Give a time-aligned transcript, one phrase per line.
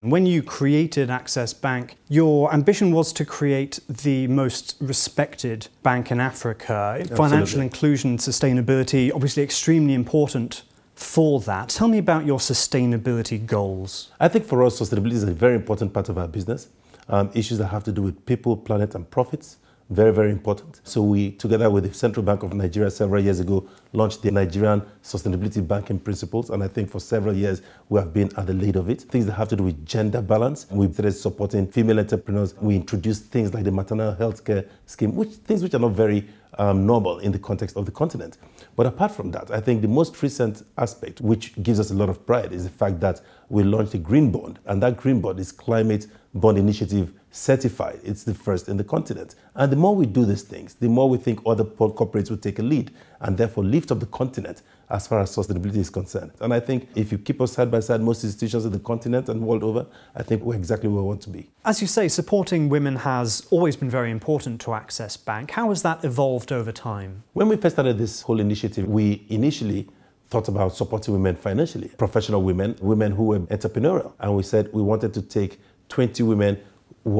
[0.00, 6.20] When you created Access Bank, your ambition was to create the most respected bank in
[6.20, 6.98] Africa.
[7.00, 7.16] Absolutely.
[7.16, 10.62] Financial inclusion and sustainability, obviously extremely important
[10.94, 11.70] for that.
[11.70, 14.12] Tell me about your sustainability goals.
[14.20, 16.68] I think for us, sustainability is a very important part of our business.
[17.08, 19.56] Um, issues that have to do with people, planet, and profits
[19.90, 20.80] very, very important.
[20.84, 24.82] So we, together with the Central Bank of Nigeria several years ago, launched the Nigerian
[25.02, 26.50] Sustainability Banking Principles.
[26.50, 29.02] And I think for several years, we have been at the lead of it.
[29.02, 30.66] Things that have to do with gender balance.
[30.70, 32.54] We started supporting female entrepreneurs.
[32.60, 36.28] We introduced things like the maternal health care scheme, which things which are not very
[36.58, 38.36] um, normal in the context of the continent.
[38.76, 42.08] But apart from that, I think the most recent aspect, which gives us a lot
[42.08, 45.40] of pride, is the fact that we launched a green bond, and that green bond
[45.40, 48.00] is climate bond initiative certified.
[48.02, 49.34] It's the first in the continent.
[49.54, 52.58] And the more we do these things, the more we think other corporates will take
[52.58, 56.32] a lead and therefore lift up the continent as far as sustainability is concerned.
[56.40, 59.28] And I think if you keep us side by side, most institutions in the continent
[59.28, 61.48] and world over, I think we're exactly where we want to be.
[61.64, 65.52] As you say, supporting women has always been very important to Access Bank.
[65.52, 67.22] How has that evolved over time?
[67.34, 69.88] When we first started this whole initiative, we initially
[70.28, 74.12] thought about supporting women financially, professional women, women who were entrepreneurial.
[74.20, 76.58] And we said we wanted to take 20 women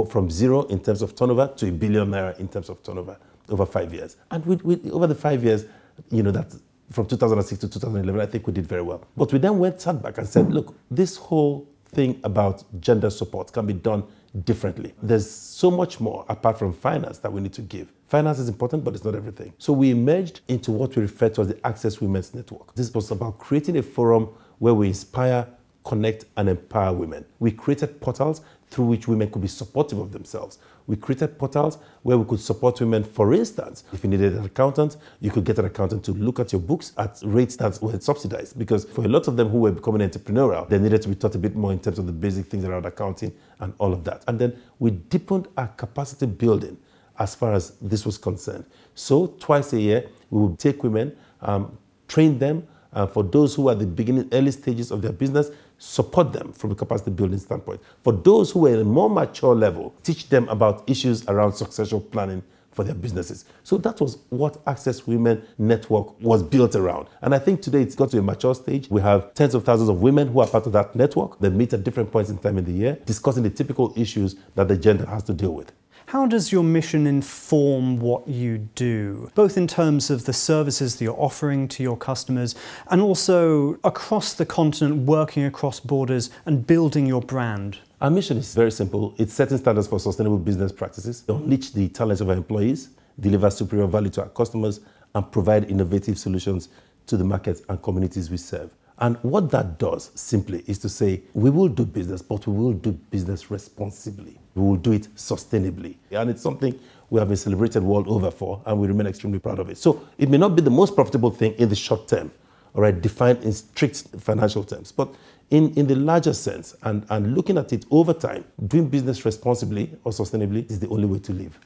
[0.08, 3.16] from zero in terms of turnover to a billion naira in terms of turnover
[3.48, 4.16] over five years.
[4.30, 5.64] And we, we, over the five years,
[6.10, 6.54] you know, that
[6.90, 9.04] from 2006 to 2011, I think we did very well.
[9.16, 13.52] But we then went sat back and said, look, this whole thing about gender support
[13.52, 14.04] can be done
[14.44, 14.94] differently.
[15.02, 17.92] There's so much more apart from finance that we need to give.
[18.08, 19.52] Finance is important, but it's not everything.
[19.58, 22.74] So we emerged into what we refer to as the Access Women's Network.
[22.74, 25.46] This was about creating a forum where we inspire,
[25.84, 27.24] connect, and empower women.
[27.38, 30.58] We created portals through which women could be supportive of themselves.
[30.86, 33.04] We created portals where we could support women.
[33.04, 36.52] For instance, if you needed an accountant, you could get an accountant to look at
[36.52, 38.58] your books at rates that were subsidized.
[38.58, 41.34] Because for a lot of them who were becoming entrepreneurial, they needed to be taught
[41.34, 44.24] a bit more in terms of the basic things around accounting and all of that.
[44.28, 46.78] And then we deepened our capacity building
[47.18, 48.64] as far as this was concerned.
[48.94, 52.66] So twice a year, we would take women, um, train them.
[52.90, 56.52] Uh, for those who are at the beginning, early stages of their business, support them
[56.52, 57.80] from a capacity building standpoint.
[58.02, 62.00] For those who are at a more mature level, teach them about issues around succession
[62.00, 62.42] planning
[62.78, 63.44] for their businesses.
[63.64, 67.08] So that was what Access Women Network was built around.
[67.22, 68.88] And I think today it's got to a mature stage.
[68.88, 71.40] We have tens of thousands of women who are part of that network.
[71.40, 74.68] They meet at different points in time in the year, discussing the typical issues that
[74.68, 75.72] the gender has to deal with.
[76.08, 81.04] How does your mission inform what you do, both in terms of the services that
[81.04, 82.54] you're offering to your customers
[82.90, 87.80] and also across the continent, working across borders and building your brand?
[88.00, 92.22] Our mission is very simple it's setting standards for sustainable business practices, unleash the talents
[92.22, 92.88] of our employees,
[93.20, 94.80] deliver superior value to our customers,
[95.14, 96.70] and provide innovative solutions
[97.06, 98.70] to the markets and communities we serve.
[99.00, 102.72] And what that does simply is to say we will do business, but we will
[102.72, 104.38] do business responsibly.
[104.54, 105.96] We will do it sustainably.
[106.10, 106.78] And it's something
[107.10, 109.78] we have been celebrated world over for, and we remain extremely proud of it.
[109.78, 112.30] So it may not be the most profitable thing in the short term,
[112.74, 115.14] all right, defined in strict financial terms, but
[115.50, 119.90] in, in the larger sense and, and looking at it over time, doing business responsibly
[120.04, 121.58] or sustainably is the only way to live.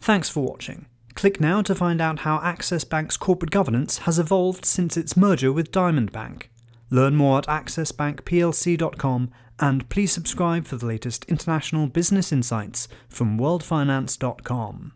[0.00, 0.86] Thanks for watching.
[1.14, 5.52] Click now to find out how Access Bank's corporate governance has evolved since its merger
[5.52, 6.48] with Diamond Bank.
[6.92, 14.92] Learn more at accessbankplc.com and please subscribe for the latest international business insights from worldfinance.com.